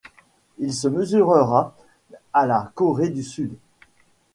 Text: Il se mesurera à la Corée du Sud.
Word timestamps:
Il 0.57 0.73
se 0.73 0.87
mesurera 0.87 1.75
à 2.33 2.47
la 2.47 2.71
Corée 2.73 3.09
du 3.09 3.21
Sud. 3.21 3.53